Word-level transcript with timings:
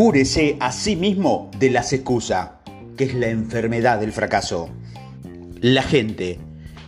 Cúrese 0.00 0.56
a 0.60 0.72
sí 0.72 0.96
mismo 0.96 1.50
de 1.58 1.68
las 1.68 1.92
excusas, 1.92 2.52
que 2.96 3.04
es 3.04 3.14
la 3.14 3.28
enfermedad 3.28 4.00
del 4.00 4.12
fracaso. 4.12 4.70
La 5.60 5.82
gente, 5.82 6.38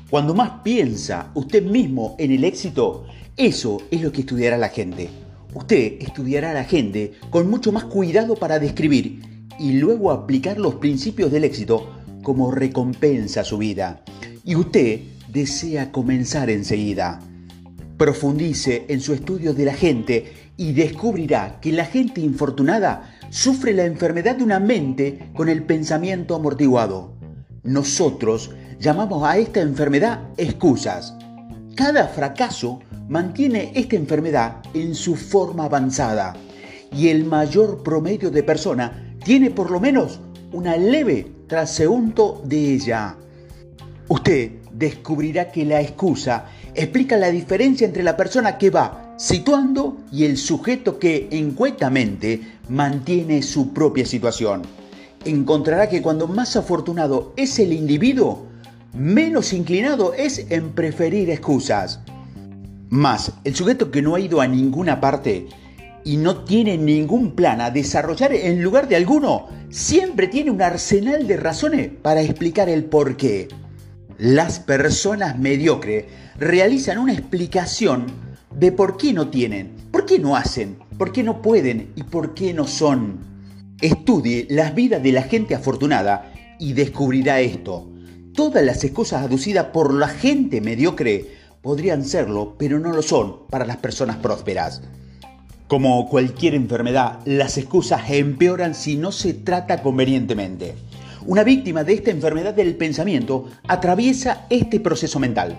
cuando 0.08 0.34
más 0.34 0.62
piensa 0.64 1.30
usted 1.34 1.62
mismo 1.62 2.16
en 2.18 2.32
el 2.32 2.42
éxito, 2.42 3.04
eso 3.36 3.82
es 3.90 4.00
lo 4.00 4.12
que 4.12 4.22
estudiará 4.22 4.56
la 4.56 4.70
gente. 4.70 5.10
Usted 5.52 5.98
estudiará 6.00 6.52
a 6.52 6.54
la 6.54 6.64
gente 6.64 7.12
con 7.28 7.50
mucho 7.50 7.70
más 7.70 7.84
cuidado 7.84 8.34
para 8.34 8.58
describir 8.58 9.20
y 9.58 9.72
luego 9.72 10.10
aplicar 10.10 10.58
los 10.58 10.76
principios 10.76 11.30
del 11.30 11.44
éxito 11.44 11.94
como 12.22 12.50
recompensa 12.50 13.42
a 13.42 13.44
su 13.44 13.58
vida. 13.58 14.02
Y 14.42 14.54
usted 14.54 15.00
desea 15.28 15.92
comenzar 15.92 16.48
enseguida. 16.48 17.20
Profundice 17.98 18.86
en 18.88 19.02
su 19.02 19.12
estudio 19.12 19.52
de 19.52 19.66
la 19.66 19.74
gente 19.74 20.41
y 20.56 20.72
descubrirá 20.72 21.58
que 21.60 21.72
la 21.72 21.84
gente 21.84 22.20
infortunada 22.20 23.16
sufre 23.30 23.72
la 23.72 23.84
enfermedad 23.84 24.36
de 24.36 24.44
una 24.44 24.60
mente 24.60 25.30
con 25.34 25.48
el 25.48 25.62
pensamiento 25.64 26.34
amortiguado. 26.34 27.14
Nosotros 27.62 28.50
llamamos 28.78 29.24
a 29.24 29.38
esta 29.38 29.60
enfermedad 29.60 30.20
excusas. 30.36 31.14
Cada 31.74 32.08
fracaso 32.08 32.80
mantiene 33.08 33.72
esta 33.74 33.96
enfermedad 33.96 34.62
en 34.74 34.94
su 34.94 35.16
forma 35.16 35.64
avanzada 35.64 36.34
y 36.94 37.08
el 37.08 37.24
mayor 37.24 37.82
promedio 37.82 38.30
de 38.30 38.42
persona 38.42 39.16
tiene 39.24 39.50
por 39.50 39.70
lo 39.70 39.80
menos 39.80 40.20
una 40.52 40.76
leve 40.76 41.32
traseunto 41.46 42.42
de 42.44 42.74
ella. 42.74 43.16
Usted 44.08 44.52
descubrirá 44.72 45.50
que 45.50 45.64
la 45.64 45.80
excusa 45.80 46.46
explica 46.74 47.16
la 47.16 47.30
diferencia 47.30 47.86
entre 47.86 48.02
la 48.02 48.16
persona 48.16 48.58
que 48.58 48.70
va 48.70 49.01
situando 49.22 49.98
y 50.10 50.24
el 50.24 50.36
sujeto 50.36 50.98
que 50.98 51.28
encuetamente 51.30 52.58
mantiene 52.68 53.40
su 53.42 53.72
propia 53.72 54.04
situación. 54.04 54.62
Encontrará 55.24 55.88
que 55.88 56.02
cuando 56.02 56.26
más 56.26 56.56
afortunado 56.56 57.32
es 57.36 57.60
el 57.60 57.72
individuo, 57.72 58.48
menos 58.92 59.52
inclinado 59.52 60.12
es 60.12 60.46
en 60.50 60.70
preferir 60.70 61.30
excusas. 61.30 62.00
Más, 62.90 63.30
el 63.44 63.54
sujeto 63.54 63.92
que 63.92 64.02
no 64.02 64.16
ha 64.16 64.20
ido 64.20 64.40
a 64.40 64.48
ninguna 64.48 65.00
parte 65.00 65.46
y 66.04 66.16
no 66.16 66.38
tiene 66.38 66.76
ningún 66.76 67.36
plan 67.36 67.60
a 67.60 67.70
desarrollar 67.70 68.32
en 68.32 68.60
lugar 68.60 68.88
de 68.88 68.96
alguno, 68.96 69.46
siempre 69.70 70.26
tiene 70.26 70.50
un 70.50 70.62
arsenal 70.62 71.28
de 71.28 71.36
razones 71.36 71.90
para 72.02 72.22
explicar 72.22 72.68
el 72.68 72.86
por 72.86 73.16
qué. 73.16 73.46
Las 74.18 74.58
personas 74.58 75.38
mediocres 75.38 76.06
realizan 76.36 76.98
una 76.98 77.12
explicación 77.12 78.31
de 78.58 78.72
por 78.72 78.96
qué 78.96 79.12
no 79.12 79.28
tienen, 79.28 79.72
por 79.90 80.06
qué 80.06 80.18
no 80.18 80.36
hacen, 80.36 80.76
por 80.98 81.12
qué 81.12 81.22
no 81.22 81.42
pueden 81.42 81.92
y 81.96 82.02
por 82.04 82.34
qué 82.34 82.54
no 82.54 82.66
son. 82.66 83.18
Estudie 83.80 84.46
las 84.50 84.74
vidas 84.74 85.02
de 85.02 85.12
la 85.12 85.22
gente 85.22 85.54
afortunada 85.54 86.32
y 86.58 86.72
descubrirá 86.72 87.40
esto. 87.40 87.88
Todas 88.34 88.64
las 88.64 88.84
excusas 88.84 89.22
aducidas 89.22 89.66
por 89.66 89.92
la 89.92 90.08
gente 90.08 90.60
mediocre 90.60 91.26
podrían 91.60 92.04
serlo, 92.04 92.54
pero 92.58 92.78
no 92.78 92.92
lo 92.92 93.02
son 93.02 93.46
para 93.48 93.66
las 93.66 93.76
personas 93.78 94.16
prósperas. 94.16 94.82
Como 95.68 96.08
cualquier 96.08 96.54
enfermedad, 96.54 97.20
las 97.24 97.56
excusas 97.56 98.10
empeoran 98.10 98.74
si 98.74 98.96
no 98.96 99.10
se 99.10 99.34
trata 99.34 99.82
convenientemente. 99.82 100.74
Una 101.24 101.44
víctima 101.44 101.84
de 101.84 101.94
esta 101.94 102.10
enfermedad 102.10 102.52
del 102.52 102.76
pensamiento 102.76 103.48
atraviesa 103.68 104.46
este 104.50 104.80
proceso 104.80 105.18
mental. 105.18 105.56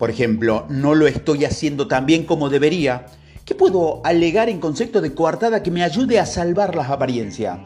Por 0.00 0.08
ejemplo, 0.08 0.64
no 0.70 0.94
lo 0.94 1.06
estoy 1.06 1.44
haciendo 1.44 1.86
tan 1.86 2.06
bien 2.06 2.24
como 2.24 2.48
debería. 2.48 3.04
¿Qué 3.44 3.54
puedo 3.54 4.00
alegar 4.02 4.48
en 4.48 4.58
concepto 4.58 5.02
de 5.02 5.14
coartada 5.14 5.62
que 5.62 5.70
me 5.70 5.82
ayude 5.82 6.18
a 6.18 6.24
salvar 6.24 6.74
las 6.74 6.88
apariencias? 6.88 7.58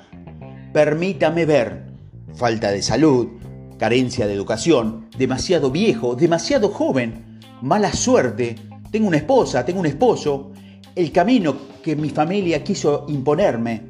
Permítame 0.72 1.46
ver. 1.46 1.84
Falta 2.34 2.72
de 2.72 2.82
salud, 2.82 3.28
carencia 3.78 4.26
de 4.26 4.34
educación, 4.34 5.08
demasiado 5.16 5.70
viejo, 5.70 6.16
demasiado 6.16 6.70
joven, 6.70 7.38
mala 7.62 7.92
suerte, 7.92 8.56
tengo 8.90 9.06
una 9.06 9.18
esposa, 9.18 9.64
tengo 9.64 9.78
un 9.78 9.86
esposo, 9.86 10.50
el 10.96 11.12
camino 11.12 11.54
que 11.84 11.94
mi 11.94 12.10
familia 12.10 12.64
quiso 12.64 13.06
imponerme, 13.06 13.80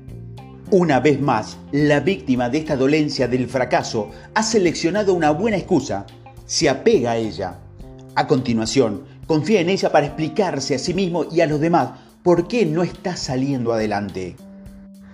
una 0.71 1.01
vez 1.01 1.19
más, 1.19 1.57
la 1.73 2.01
víctima 2.01 2.51
de 2.51 2.59
esta 2.59 2.77
dolencia 2.77 3.27
del 3.27 3.49
fracaso 3.49 4.11
ha 4.35 4.43
seleccionado 4.43 5.15
una 5.15 5.31
buena 5.31 5.57
excusa, 5.57 6.05
se 6.45 6.69
apega 6.69 7.13
a 7.13 7.17
ella. 7.17 7.64
A 8.17 8.29
continuación, 8.29 9.03
confía 9.27 9.61
en 9.61 9.69
ella 9.69 9.91
para 9.91 10.07
explicarse 10.07 10.77
a 10.77 10.79
sí 10.79 10.95
mismo 10.95 11.27
y 11.31 11.41
a 11.41 11.47
los 11.47 11.61
demás 11.61 11.91
por 12.23 12.47
qué 12.47 12.65
no 12.65 12.85
está 12.85 13.17
saliendo 13.17 13.73
adelante. 13.73 14.37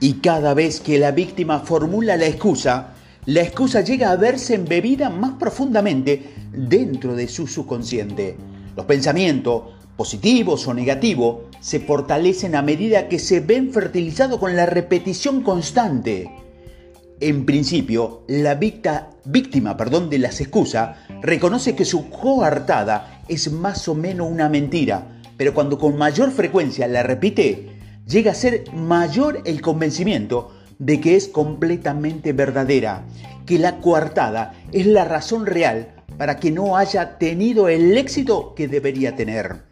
Y 0.00 0.14
cada 0.14 0.52
vez 0.52 0.80
que 0.80 0.98
la 0.98 1.10
víctima 1.10 1.60
formula 1.60 2.16
la 2.16 2.26
excusa, 2.26 2.94
la 3.24 3.42
excusa 3.42 3.80
llega 3.80 4.10
a 4.10 4.16
verse 4.16 4.54
embebida 4.54 5.08
más 5.08 5.32
profundamente 5.32 6.30
dentro 6.52 7.14
de 7.14 7.28
su 7.28 7.46
subconsciente. 7.46 8.36
Los 8.76 8.86
pensamientos, 8.86 9.62
positivos 9.96 10.66
o 10.68 10.74
negativos, 10.74 11.42
se 11.60 11.80
fortalecen 11.80 12.54
a 12.54 12.62
medida 12.62 13.08
que 13.08 13.18
se 13.18 13.40
ven 13.40 13.72
fertilizados 13.72 14.38
con 14.38 14.56
la 14.56 14.66
repetición 14.66 15.42
constante. 15.42 16.30
En 17.22 17.44
principio, 17.44 18.24
la 18.28 18.54
víctima 18.54 19.76
perdón, 19.76 20.08
de 20.08 20.18
las 20.18 20.40
excusas 20.40 20.96
reconoce 21.20 21.76
que 21.76 21.84
su 21.84 22.08
coartada 22.08 23.22
es 23.28 23.52
más 23.52 23.88
o 23.88 23.94
menos 23.94 24.30
una 24.30 24.48
mentira, 24.48 25.20
pero 25.36 25.52
cuando 25.52 25.78
con 25.78 25.98
mayor 25.98 26.30
frecuencia 26.30 26.88
la 26.88 27.02
repite, 27.02 27.76
llega 28.06 28.32
a 28.32 28.34
ser 28.34 28.72
mayor 28.72 29.42
el 29.44 29.60
convencimiento 29.60 30.50
de 30.78 30.98
que 31.02 31.14
es 31.14 31.28
completamente 31.28 32.32
verdadera, 32.32 33.04
que 33.44 33.58
la 33.58 33.80
coartada 33.80 34.54
es 34.72 34.86
la 34.86 35.04
razón 35.04 35.44
real 35.44 35.88
para 36.16 36.38
que 36.38 36.50
no 36.50 36.78
haya 36.78 37.18
tenido 37.18 37.68
el 37.68 37.98
éxito 37.98 38.54
que 38.54 38.66
debería 38.66 39.14
tener. 39.14 39.69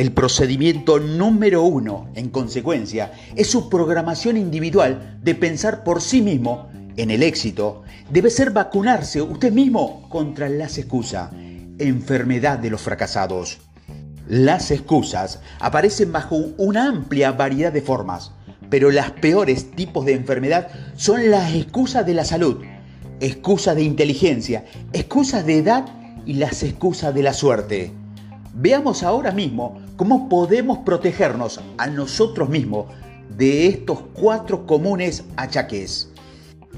El 0.00 0.12
procedimiento 0.12 0.98
número 0.98 1.62
uno, 1.62 2.08
en 2.14 2.30
consecuencia, 2.30 3.12
es 3.36 3.48
su 3.48 3.68
programación 3.68 4.38
individual 4.38 5.18
de 5.22 5.34
pensar 5.34 5.84
por 5.84 6.00
sí 6.00 6.22
mismo 6.22 6.70
en 6.96 7.10
el 7.10 7.22
éxito. 7.22 7.82
Debe 8.10 8.30
ser 8.30 8.50
vacunarse 8.50 9.20
usted 9.20 9.52
mismo 9.52 10.08
contra 10.08 10.48
las 10.48 10.78
excusas, 10.78 11.30
enfermedad 11.78 12.58
de 12.58 12.70
los 12.70 12.80
fracasados. 12.80 13.58
Las 14.26 14.70
excusas 14.70 15.40
aparecen 15.58 16.12
bajo 16.12 16.34
una 16.56 16.88
amplia 16.88 17.32
variedad 17.32 17.70
de 17.70 17.82
formas, 17.82 18.32
pero 18.70 18.90
las 18.90 19.10
peores 19.10 19.70
tipos 19.72 20.06
de 20.06 20.14
enfermedad 20.14 20.68
son 20.96 21.30
las 21.30 21.52
excusas 21.52 22.06
de 22.06 22.14
la 22.14 22.24
salud, 22.24 22.62
excusas 23.20 23.76
de 23.76 23.82
inteligencia, 23.82 24.64
excusas 24.94 25.44
de 25.44 25.58
edad 25.58 25.84
y 26.24 26.36
las 26.36 26.62
excusas 26.62 27.14
de 27.14 27.22
la 27.22 27.34
suerte. 27.34 27.92
Veamos 28.54 29.02
ahora 29.02 29.30
mismo 29.30 29.78
cómo 30.00 30.30
podemos 30.30 30.78
protegernos 30.78 31.60
a 31.76 31.86
nosotros 31.86 32.48
mismos 32.48 32.86
de 33.36 33.66
estos 33.66 33.98
cuatro 34.14 34.64
comunes 34.64 35.24
achaques. 35.36 36.08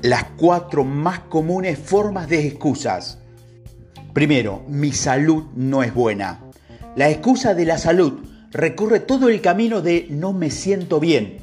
Las 0.03 0.25
cuatro 0.37 0.83
más 0.83 1.21
comunes 1.21 1.79
formas 1.79 2.29
de 2.29 2.45
excusas. 2.49 3.19
Primero, 4.13 4.65
mi 4.67 4.91
salud 4.91 5.45
no 5.55 5.85
es 5.85 5.95
buena. 5.95 6.41
La 6.97 7.11
excusa 7.11 7.55
de 7.55 7.65
la 7.65 7.79
salud 7.79 8.25
recurre 8.51 8.99
todo 8.99 9.29
el 9.29 9.41
camino 9.41 9.83
de 9.83 10.09
no 10.11 10.33
me 10.33 10.51
siento 10.51 10.99
bien. 10.99 11.37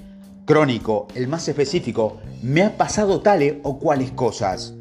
Crónico, 0.44 1.07
el 1.16 1.29
más 1.29 1.47
específico, 1.47 2.19
me 2.44 2.63
ha 2.63 2.75
pasado 2.75 3.22
tales 3.22 3.56
o 3.63 3.79
cuales 3.79 4.12
cosas. 4.12 4.73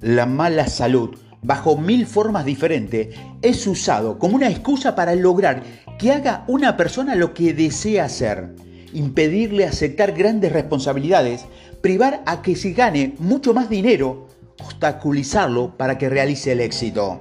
La 0.00 0.26
mala 0.26 0.66
salud 0.66 1.16
bajo 1.42 1.76
mil 1.76 2.06
formas 2.06 2.44
diferentes, 2.44 3.14
es 3.42 3.66
usado 3.66 4.18
como 4.18 4.36
una 4.36 4.48
excusa 4.48 4.94
para 4.94 5.14
lograr 5.14 5.62
que 5.98 6.12
haga 6.12 6.44
una 6.46 6.76
persona 6.76 7.16
lo 7.16 7.34
que 7.34 7.52
desea 7.52 8.04
hacer, 8.04 8.54
impedirle 8.92 9.66
aceptar 9.66 10.12
grandes 10.12 10.52
responsabilidades, 10.52 11.44
privar 11.80 12.22
a 12.26 12.42
que 12.42 12.54
se 12.54 12.72
gane 12.72 13.14
mucho 13.18 13.52
más 13.52 13.68
dinero, 13.68 14.28
obstaculizarlo 14.60 15.76
para 15.76 15.98
que 15.98 16.08
realice 16.08 16.52
el 16.52 16.60
éxito. 16.60 17.20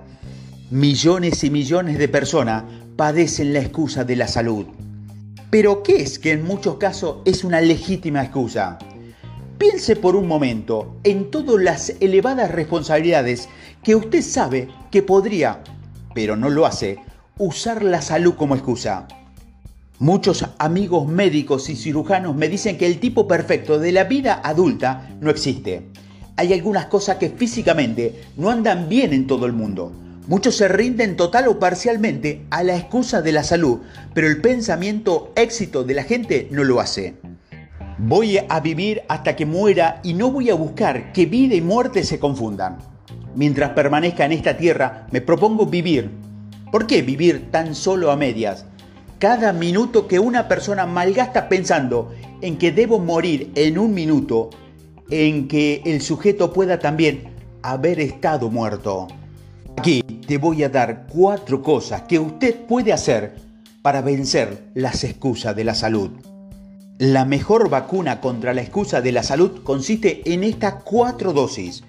Millones 0.70 1.44
y 1.44 1.50
millones 1.50 1.98
de 1.98 2.08
personas 2.08 2.64
padecen 2.96 3.54
la 3.54 3.60
excusa 3.60 4.04
de 4.04 4.16
la 4.16 4.28
salud. 4.28 4.68
Pero 5.50 5.84
¿qué 5.84 5.98
es 5.98 6.20
que 6.20 6.32
en 6.32 6.44
muchos 6.44 6.78
casos 6.78 7.18
es 7.26 7.44
una 7.44 7.60
legítima 7.60 8.24
excusa? 8.24 8.78
Piense 9.58 9.96
por 9.96 10.16
un 10.16 10.28
momento 10.28 10.96
en 11.04 11.30
todas 11.30 11.62
las 11.62 11.94
elevadas 12.00 12.52
responsabilidades 12.52 13.50
que 13.84 13.96
usted 13.96 14.22
sabe 14.22 14.70
que 14.92 15.02
podría, 15.02 15.64
pero 16.14 16.36
no 16.36 16.50
lo 16.50 16.66
hace, 16.66 17.00
usar 17.38 17.84
la 17.84 18.02
salud 18.02 18.36
como 18.36 18.56
excusa. 18.56 19.08
Muchos 19.98 20.46
amigos 20.58 21.08
médicos 21.08 21.70
y 21.70 21.76
cirujanos 21.76 22.36
me 22.36 22.48
dicen 22.48 22.78
que 22.78 22.88
el 22.88 23.00
tipo 23.00 23.28
perfecto 23.28 23.80
de 23.80 23.92
la 23.92 24.04
vida 24.04 24.42
adulta 24.44 25.10
no 25.20 25.30
existe. 25.30 25.88
Hay 26.38 26.54
algunas 26.54 26.88
cosas 26.88 27.18
que 27.18 27.30
físicamente 27.30 28.24
no 28.38 28.50
andan 28.50 28.90
bien 28.90 29.14
en 29.14 29.28
todo 29.28 29.46
el 29.46 29.54
mundo. 29.54 29.92
Muchos 30.28 30.56
se 30.56 30.68
rinden 30.68 31.18
total 31.18 31.48
o 31.48 31.60
parcialmente 31.60 32.46
a 32.52 32.64
la 32.64 32.76
excusa 32.76 33.22
de 33.22 33.32
la 33.32 33.44
salud, 33.44 33.80
pero 34.14 34.28
el 34.28 34.42
pensamiento 34.42 35.34
éxito 35.36 35.84
de 35.84 35.94
la 35.96 36.04
gente 36.04 36.48
no 36.52 36.64
lo 36.64 36.80
hace. 36.80 37.16
Voy 37.98 38.38
a 38.38 38.60
vivir 38.60 39.02
hasta 39.08 39.36
que 39.36 39.46
muera 39.46 40.00
y 40.04 40.14
no 40.14 40.32
voy 40.32 40.50
a 40.50 40.56
buscar 40.56 41.12
que 41.12 41.26
vida 41.26 41.56
y 41.56 41.62
muerte 41.62 42.04
se 42.04 42.20
confundan. 42.20 42.91
Mientras 43.36 43.72
permanezca 43.72 44.26
en 44.26 44.34
esta 44.34 44.58
tierra, 44.58 45.08
me 45.12 45.22
propongo 45.22 45.66
vivir. 45.66 46.10
¿Por 46.72 46.88
qué 46.88 47.02
vivir 47.02 47.50
tan 47.52 47.76
solo 47.76 48.12
a 48.12 48.18
medias? 48.18 48.66
Cada 49.20 49.54
minuto 49.54 50.08
que 50.08 50.20
una 50.20 50.48
persona 50.48 50.86
malgasta 50.86 51.48
pensando 51.48 52.12
en 52.42 52.58
que 52.58 52.72
debo 52.72 53.00
morir 53.00 53.52
en 53.56 53.78
un 53.78 53.94
minuto, 53.94 54.50
en 55.10 55.48
que 55.48 55.82
el 55.86 56.02
sujeto 56.02 56.52
pueda 56.52 56.80
también 56.80 57.30
haber 57.62 58.00
estado 58.00 58.50
muerto. 58.50 59.08
Aquí 59.78 60.02
te 60.02 60.38
voy 60.38 60.64
a 60.64 60.70
dar 60.70 61.08
cuatro 61.08 61.62
cosas 61.62 62.04
que 62.04 62.20
usted 62.20 62.66
puede 62.66 62.94
hacer 62.94 63.36
para 63.82 64.02
vencer 64.02 64.66
las 64.74 65.04
excusas 65.04 65.56
de 65.56 65.64
la 65.64 65.74
salud. 65.74 66.12
La 66.98 67.26
mejor 67.26 67.70
vacuna 67.70 68.22
contra 68.22 68.54
la 68.54 68.62
excusa 68.62 69.02
de 69.02 69.12
la 69.12 69.24
salud 69.24 69.64
consiste 69.64 70.22
en 70.32 70.44
estas 70.44 70.84
cuatro 70.84 71.34
dosis. 71.34 71.84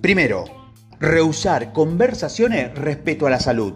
Primero, 0.00 0.44
rehusar 1.00 1.72
conversaciones 1.72 2.74
respecto 2.74 3.26
a 3.26 3.30
la 3.30 3.40
salud. 3.40 3.74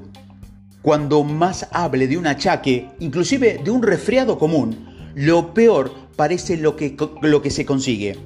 Cuando 0.83 1.23
más 1.23 1.69
hable 1.71 2.09
de 2.09 2.19
un 2.19 2.27
achaque, 2.27 2.89
inclusive 2.99 3.61
de 3.63 3.71
un 3.71 3.83
resfriado 3.83 4.39
común, 4.39 4.89
lo 5.15 5.55
peor 5.55 5.93
parece 6.17 6.57
lo 6.57 6.75
que, 6.75 6.97
lo 7.23 7.43
que 7.43 7.51
se 7.51 7.65
consigue. 7.65 8.19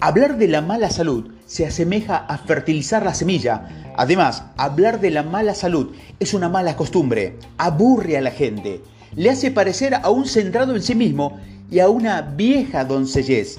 Hablar 0.00 0.38
de 0.38 0.48
la 0.48 0.62
mala 0.62 0.90
salud 0.90 1.30
se 1.46 1.66
asemeja 1.66 2.16
a 2.16 2.38
fertilizar 2.38 3.04
la 3.04 3.14
semilla. 3.14 3.92
Además, 3.96 4.44
hablar 4.56 5.00
de 5.00 5.10
la 5.10 5.22
mala 5.22 5.54
salud 5.54 5.92
es 6.18 6.34
una 6.34 6.48
mala 6.48 6.76
costumbre, 6.76 7.36
aburre 7.58 8.16
a 8.16 8.20
la 8.20 8.30
gente, 8.30 8.80
le 9.14 9.30
hace 9.30 9.50
parecer 9.50 9.94
a 9.94 10.10
un 10.10 10.26
centrado 10.26 10.74
en 10.74 10.82
sí 10.82 10.94
mismo 10.94 11.38
y 11.70 11.80
a 11.80 11.88
una 11.88 12.22
vieja 12.22 12.84
doncellez. 12.84 13.58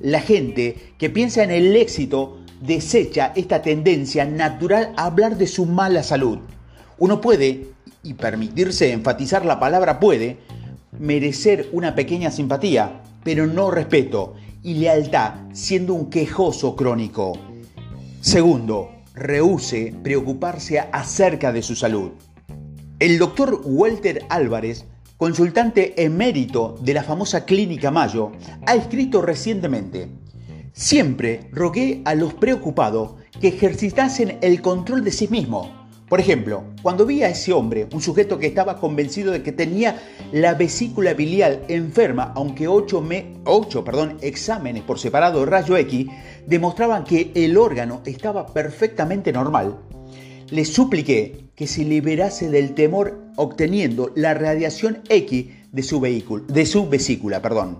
La 0.00 0.20
gente 0.20 0.94
que 0.98 1.10
piensa 1.10 1.44
en 1.44 1.50
el 1.50 1.76
éxito 1.76 2.38
desecha 2.62 3.32
esta 3.34 3.62
tendencia 3.62 4.24
natural 4.24 4.92
a 4.96 5.06
hablar 5.06 5.36
de 5.36 5.46
su 5.46 5.66
mala 5.66 6.02
salud. 6.02 6.38
Uno 6.98 7.20
puede, 7.20 7.68
y 8.02 8.14
permitirse 8.14 8.92
enfatizar 8.92 9.44
la 9.44 9.60
palabra 9.60 10.00
puede, 10.00 10.38
merecer 10.98 11.68
una 11.72 11.94
pequeña 11.94 12.30
simpatía, 12.30 13.02
pero 13.24 13.46
no 13.46 13.70
respeto 13.70 14.34
y 14.62 14.74
lealtad 14.74 15.34
siendo 15.52 15.94
un 15.94 16.10
quejoso 16.10 16.76
crónico. 16.76 17.32
Segundo, 18.20 18.90
rehúse 19.14 19.94
preocuparse 20.02 20.78
acerca 20.78 21.52
de 21.52 21.62
su 21.62 21.74
salud. 21.74 22.12
El 22.98 23.18
doctor 23.18 23.60
Walter 23.64 24.24
Álvarez 24.28 24.86
consultante 25.22 26.02
emérito 26.02 26.76
de 26.80 26.94
la 26.94 27.04
famosa 27.04 27.44
Clínica 27.44 27.92
Mayo, 27.92 28.32
ha 28.66 28.74
escrito 28.74 29.22
recientemente, 29.22 30.08
Siempre 30.74 31.50
rogué 31.52 32.00
a 32.06 32.14
los 32.14 32.32
preocupados 32.32 33.16
que 33.42 33.48
ejercitasen 33.48 34.38
el 34.40 34.62
control 34.62 35.04
de 35.04 35.12
sí 35.12 35.28
mismos. 35.28 35.68
Por 36.08 36.18
ejemplo, 36.18 36.64
cuando 36.80 37.04
vi 37.04 37.22
a 37.22 37.28
ese 37.28 37.52
hombre, 37.52 37.88
un 37.92 38.00
sujeto 38.00 38.38
que 38.38 38.46
estaba 38.46 38.80
convencido 38.80 39.32
de 39.32 39.42
que 39.42 39.52
tenía 39.52 40.02
la 40.32 40.54
vesícula 40.54 41.12
biliar 41.12 41.62
enferma, 41.68 42.32
aunque 42.36 42.68
ocho, 42.68 43.04
perdón, 43.84 44.16
exámenes 44.22 44.82
por 44.82 44.98
separado 44.98 45.44
rayo 45.44 45.76
X 45.76 46.06
demostraban 46.46 47.04
que 47.04 47.32
el 47.34 47.58
órgano 47.58 48.00
estaba 48.06 48.46
perfectamente 48.46 49.30
normal, 49.30 49.78
le 50.50 50.64
supliqué 50.64 51.50
que 51.54 51.66
se 51.66 51.84
liberase 51.84 52.48
del 52.48 52.74
temor 52.74 53.20
obteniendo 53.36 54.10
la 54.14 54.32
radiación 54.32 55.00
X 55.10 55.46
de 55.70 55.82
su, 55.82 56.00
vehículo, 56.00 56.44
de 56.46 56.64
su 56.64 56.88
vesícula. 56.88 57.42
Perdón. 57.42 57.78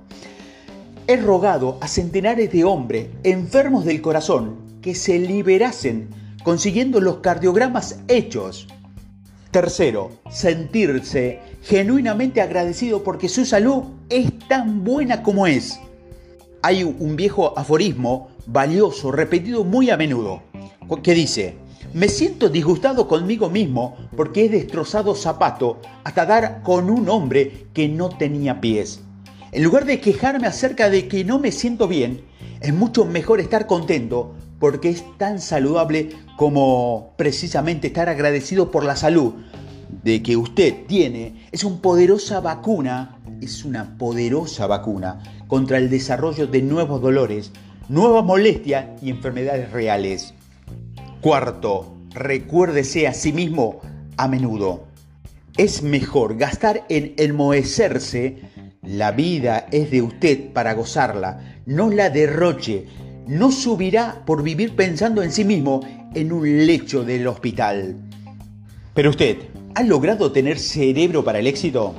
He 1.06 1.16
rogado 1.16 1.78
a 1.80 1.88
centenares 1.88 2.52
de 2.52 2.64
hombres 2.64 3.08
enfermos 3.24 3.84
del 3.84 4.00
corazón 4.00 4.56
que 4.80 4.94
se 4.94 5.18
liberasen 5.18 6.08
consiguiendo 6.44 7.00
los 7.00 7.16
cardiogramas 7.16 8.00
hechos. 8.08 8.68
Tercero, 9.50 10.10
sentirse 10.30 11.40
genuinamente 11.62 12.40
agradecido 12.40 13.02
porque 13.02 13.28
su 13.28 13.44
salud 13.44 13.84
es 14.08 14.30
tan 14.48 14.84
buena 14.84 15.22
como 15.22 15.46
es. 15.46 15.80
Hay 16.62 16.84
un 16.84 17.16
viejo 17.16 17.58
aforismo 17.58 18.28
valioso 18.46 19.10
repetido 19.10 19.64
muy 19.64 19.90
a 19.90 19.96
menudo 19.96 20.42
que 21.02 21.14
dice, 21.14 21.54
me 21.94 22.08
siento 22.08 22.48
disgustado 22.48 23.08
conmigo 23.08 23.48
mismo 23.48 23.96
porque 24.16 24.44
he 24.44 24.48
destrozado 24.48 25.14
zapato 25.14 25.80
hasta 26.04 26.26
dar 26.26 26.62
con 26.62 26.90
un 26.90 27.08
hombre 27.08 27.66
que 27.72 27.88
no 27.88 28.10
tenía 28.10 28.60
pies. 28.60 29.00
En 29.52 29.62
lugar 29.62 29.84
de 29.84 30.00
quejarme 30.00 30.46
acerca 30.46 30.88
de 30.88 31.08
que 31.08 31.24
no 31.24 31.38
me 31.38 31.52
siento 31.52 31.86
bien, 31.86 32.22
es 32.62 32.72
mucho 32.72 33.04
mejor 33.04 33.38
estar 33.38 33.66
contento 33.66 34.34
porque 34.58 34.88
es 34.88 35.04
tan 35.18 35.40
saludable 35.40 36.08
como 36.38 37.12
precisamente 37.18 37.88
estar 37.88 38.08
agradecido 38.08 38.70
por 38.70 38.82
la 38.82 38.96
salud 38.96 39.34
de 40.02 40.22
que 40.22 40.38
usted 40.38 40.86
tiene. 40.86 41.48
Es 41.52 41.64
una 41.64 41.82
poderosa 41.82 42.40
vacuna, 42.40 43.18
es 43.42 43.62
una 43.66 43.98
poderosa 43.98 44.66
vacuna 44.66 45.22
contra 45.48 45.76
el 45.76 45.90
desarrollo 45.90 46.46
de 46.46 46.62
nuevos 46.62 47.02
dolores, 47.02 47.52
nuevas 47.90 48.24
molestias 48.24 48.86
y 49.02 49.10
enfermedades 49.10 49.70
reales. 49.70 50.32
Cuarto, 51.20 51.94
recuérdese 52.14 53.06
a 53.06 53.12
sí 53.12 53.34
mismo 53.34 53.82
a 54.16 54.28
menudo. 54.28 54.86
Es 55.58 55.82
mejor 55.82 56.38
gastar 56.38 56.86
en 56.88 57.12
enmohecerse. 57.18 58.50
La 58.84 59.12
vida 59.12 59.68
es 59.70 59.92
de 59.92 60.02
usted 60.02 60.52
para 60.52 60.74
gozarla, 60.74 61.60
no 61.66 61.88
la 61.88 62.10
derroche. 62.10 62.86
No 63.28 63.52
subirá 63.52 64.24
por 64.26 64.42
vivir 64.42 64.74
pensando 64.74 65.22
en 65.22 65.30
sí 65.30 65.44
mismo 65.44 65.82
en 66.16 66.32
un 66.32 66.66
lecho 66.66 67.04
del 67.04 67.28
hospital. 67.28 67.94
Pero 68.92 69.10
usted, 69.10 69.36
¿ha 69.76 69.84
logrado 69.84 70.32
tener 70.32 70.58
cerebro 70.58 71.22
para 71.22 71.38
el 71.38 71.46
éxito? 71.46 71.94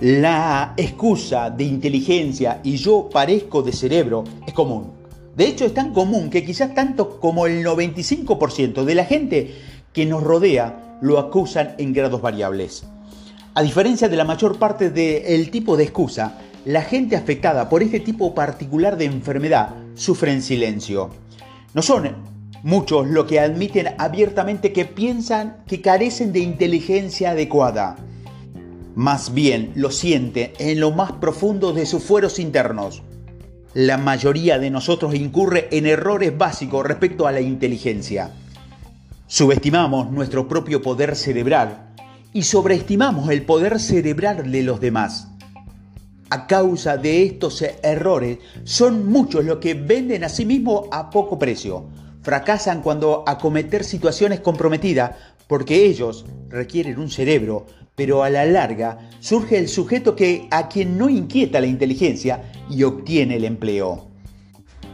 La 0.00 0.72
excusa 0.76 1.50
de 1.50 1.64
inteligencia 1.64 2.60
y 2.62 2.76
yo 2.76 3.08
parezco 3.12 3.60
de 3.62 3.72
cerebro 3.72 4.22
es 4.46 4.54
común. 4.54 4.92
De 5.34 5.48
hecho, 5.48 5.64
es 5.64 5.74
tan 5.74 5.92
común 5.92 6.30
que 6.30 6.44
quizás 6.44 6.76
tanto 6.76 7.18
como 7.18 7.48
el 7.48 7.66
95% 7.66 8.84
de 8.84 8.94
la 8.94 9.04
gente 9.04 9.54
que 9.92 10.06
nos 10.06 10.22
rodea 10.22 10.98
lo 11.00 11.18
acusan 11.18 11.74
en 11.78 11.92
grados 11.92 12.22
variables. 12.22 12.84
A 13.54 13.62
diferencia 13.62 14.08
de 14.08 14.16
la 14.16 14.24
mayor 14.24 14.58
parte 14.58 14.88
del 14.88 15.50
tipo 15.50 15.76
de 15.76 15.84
excusa, 15.84 16.38
la 16.64 16.80
gente 16.80 17.16
afectada 17.16 17.68
por 17.68 17.82
este 17.82 18.00
tipo 18.00 18.34
particular 18.34 18.96
de 18.96 19.04
enfermedad 19.04 19.74
sufre 19.94 20.32
en 20.32 20.40
silencio. 20.40 21.10
No 21.74 21.82
son 21.82 22.16
muchos 22.62 23.06
los 23.08 23.26
que 23.26 23.40
admiten 23.40 23.88
abiertamente 23.98 24.72
que 24.72 24.86
piensan 24.86 25.58
que 25.66 25.82
carecen 25.82 26.32
de 26.32 26.38
inteligencia 26.38 27.32
adecuada. 27.32 27.96
Más 28.94 29.34
bien 29.34 29.72
lo 29.74 29.90
sienten 29.90 30.52
en 30.58 30.80
lo 30.80 30.90
más 30.90 31.12
profundo 31.12 31.74
de 31.74 31.84
sus 31.84 32.02
fueros 32.02 32.38
internos. 32.38 33.02
La 33.74 33.98
mayoría 33.98 34.58
de 34.58 34.70
nosotros 34.70 35.14
incurre 35.14 35.68
en 35.72 35.84
errores 35.84 36.36
básicos 36.38 36.86
respecto 36.86 37.26
a 37.26 37.32
la 37.32 37.42
inteligencia. 37.42 38.30
Subestimamos 39.26 40.10
nuestro 40.10 40.48
propio 40.48 40.80
poder 40.80 41.16
cerebral 41.16 41.91
y 42.32 42.42
sobreestimamos 42.42 43.28
el 43.30 43.42
poder 43.42 43.78
cerebral 43.78 44.50
de 44.50 44.62
los 44.62 44.80
demás. 44.80 45.28
A 46.30 46.46
causa 46.46 46.96
de 46.96 47.24
estos 47.24 47.62
errores, 47.82 48.38
son 48.64 49.10
muchos 49.10 49.44
los 49.44 49.58
que 49.58 49.74
venden 49.74 50.24
a 50.24 50.30
sí 50.30 50.46
mismos 50.46 50.86
a 50.90 51.10
poco 51.10 51.38
precio. 51.38 51.84
Fracasan 52.22 52.80
cuando 52.80 53.24
acometer 53.26 53.84
situaciones 53.84 54.40
comprometidas 54.40 55.12
porque 55.46 55.84
ellos 55.84 56.24
requieren 56.48 56.98
un 56.98 57.10
cerebro, 57.10 57.66
pero 57.94 58.22
a 58.22 58.30
la 58.30 58.46
larga 58.46 59.10
surge 59.20 59.58
el 59.58 59.68
sujeto 59.68 60.16
que 60.16 60.48
a 60.50 60.68
quien 60.68 60.96
no 60.96 61.10
inquieta 61.10 61.60
la 61.60 61.66
inteligencia 61.66 62.50
y 62.70 62.84
obtiene 62.84 63.36
el 63.36 63.44
empleo. 63.44 64.06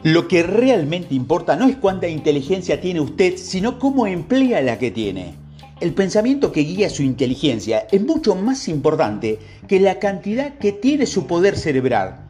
Lo 0.03 0.27
que 0.27 0.43
realmente 0.43 1.15
importa 1.15 1.55
no 1.55 1.69
es 1.69 1.77
cuánta 1.77 2.09
inteligencia 2.09 2.81
tiene 2.81 3.01
usted, 3.01 3.37
sino 3.37 3.79
cómo 3.79 4.07
emplea 4.09 4.61
la 4.63 4.79
que 4.79 4.91
tiene. 4.91 5.35
El 5.81 5.95
pensamiento 5.95 6.51
que 6.51 6.63
guía 6.63 6.91
su 6.91 7.05
inteligencia 7.05 7.87
es 7.93 8.03
mucho 8.05 8.35
más 8.35 8.67
importante 8.67 9.39
que 9.69 9.79
la 9.79 10.01
cantidad 10.01 10.59
que 10.59 10.73
tiene 10.73 11.07
su 11.07 11.29
poder 11.29 11.57
cerebral. 11.57 12.29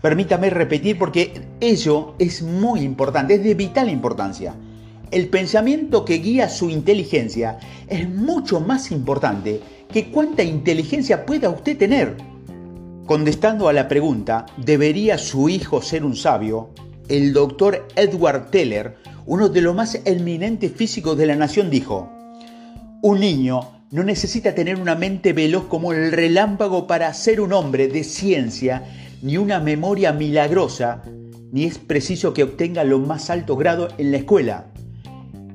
Permítame 0.00 0.48
repetir 0.48 0.96
porque 0.96 1.32
ello 1.60 2.14
es 2.20 2.42
muy 2.42 2.82
importante, 2.82 3.34
es 3.34 3.42
de 3.42 3.54
vital 3.54 3.90
importancia. 3.90 4.54
El 5.10 5.28
pensamiento 5.28 6.04
que 6.04 6.18
guía 6.18 6.48
su 6.48 6.70
inteligencia 6.70 7.58
es 7.88 8.08
mucho 8.08 8.60
más 8.60 8.92
importante 8.92 9.60
que 9.92 10.12
cuánta 10.12 10.44
inteligencia 10.44 11.26
pueda 11.26 11.50
usted 11.50 11.76
tener. 11.76 12.16
Contestando 13.06 13.68
a 13.68 13.72
la 13.72 13.88
pregunta, 13.88 14.46
¿debería 14.56 15.18
su 15.18 15.48
hijo 15.48 15.82
ser 15.82 16.04
un 16.04 16.14
sabio? 16.14 16.70
El 17.08 17.32
doctor 17.32 17.88
Edward 17.96 18.50
Teller, 18.50 18.98
uno 19.26 19.48
de 19.48 19.62
los 19.62 19.74
más 19.74 20.00
eminentes 20.04 20.70
físicos 20.70 21.18
de 21.18 21.26
la 21.26 21.34
nación, 21.34 21.70
dijo, 21.70 22.08
un 23.04 23.20
niño 23.20 23.60
no 23.90 24.02
necesita 24.02 24.54
tener 24.54 24.80
una 24.80 24.94
mente 24.94 25.34
veloz 25.34 25.64
como 25.64 25.92
el 25.92 26.10
relámpago 26.10 26.86
para 26.86 27.12
ser 27.12 27.42
un 27.42 27.52
hombre 27.52 27.86
de 27.86 28.02
ciencia, 28.02 28.82
ni 29.20 29.36
una 29.36 29.60
memoria 29.60 30.14
milagrosa, 30.14 31.02
ni 31.52 31.64
es 31.64 31.76
preciso 31.76 32.32
que 32.32 32.44
obtenga 32.44 32.82
lo 32.82 32.98
más 33.00 33.28
alto 33.28 33.56
grado 33.56 33.88
en 33.98 34.10
la 34.10 34.16
escuela. 34.16 34.72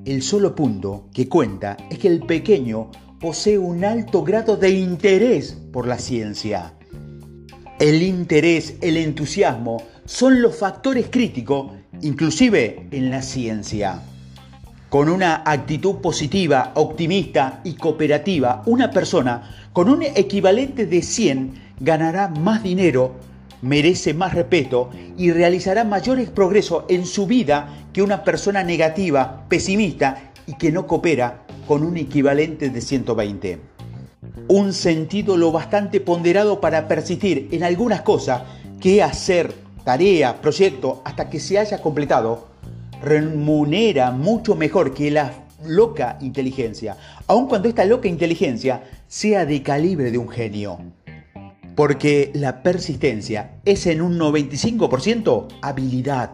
El 0.06 0.22
solo 0.22 0.53
punto 0.53 1.10
que 1.12 1.27
cuenta 1.27 1.75
es 1.89 1.98
que 1.98 2.08
el 2.08 2.20
pequeño 2.20 2.91
posee 3.20 3.58
un 3.58 3.84
alto 3.84 4.24
grado 4.24 4.56
de 4.56 4.70
interés 4.70 5.58
por 5.74 5.88
la 5.88 5.98
ciencia. 5.98 6.75
El 7.79 8.03
interés, 8.03 8.75
el 8.82 8.96
entusiasmo 8.96 9.82
son 10.06 10.44
los 10.44 10.56
factores 10.56 11.08
críticos, 11.10 11.72
inclusive 12.03 12.88
en 12.91 13.10
la 13.10 13.24
ciencia. 13.24 14.03
Con 14.89 15.08
una 15.08 15.43
actitud 15.46 15.98
positiva, 15.98 16.72
optimista 16.74 17.62
y 17.63 17.74
cooperativa, 17.74 18.63
una 18.65 18.89
persona 18.89 19.69
con 19.72 19.88
un 19.88 20.01
equivalente 20.01 20.88
de 20.88 21.03
100 21.03 21.53
ganará 21.79 22.27
más 22.27 22.63
dinero, 22.63 23.12
merece 23.62 24.15
más 24.15 24.34
respeto 24.34 24.89
y 25.15 25.29
realizará 25.31 25.84
mayores 25.84 26.31
progresos 26.31 26.86
en 26.89 27.05
su 27.05 27.27
vida 27.27 27.69
que 27.93 28.01
una 28.01 28.24
persona 28.24 28.63
negativa, 28.63 29.46
pesimista 29.48 30.31
y 30.48 30.55
que 30.55 30.72
no 30.72 30.88
coopera 30.88 31.43
con 31.67 31.84
un 31.84 31.96
equivalente 31.98 32.72
de 32.72 32.81
120. 32.81 33.60
Un 34.48 34.74
sentido 34.74 35.38
lo 35.38 35.51
bastante 35.51 36.01
ponderado 36.01 36.60
para 36.60 36.88
persistir 36.88 37.48
en 37.51 37.63
algunas 37.63 38.01
cosas 38.01 38.41
que 38.81 39.03
hacer, 39.03 39.53
tarea, 39.84 40.41
proyecto, 40.41 41.03
hasta 41.05 41.29
que 41.29 41.39
se 41.39 41.60
haya 41.60 41.79
completado, 41.79 42.48
remunera 43.01 44.12
mucho 44.12 44.56
mejor 44.56 44.94
que 44.94 45.12
la 45.12 45.32
loca 45.65 46.18
inteligencia, 46.22 46.98
aun 47.27 47.48
cuando 47.48 47.68
esta 47.68 47.86
loca 47.86 48.08
inteligencia 48.08 48.84
sea 49.08 49.46
de 49.46 49.62
calibre 49.62 50.12
de 50.12 50.18
un 50.18 50.29
genio. 50.29 50.79
Porque 51.75 52.32
la 52.34 52.62
persistencia 52.62 53.51
es 53.65 53.88
en 53.88 54.01
un 54.01 54.20
95% 54.20 55.48
habilidad. 55.62 56.32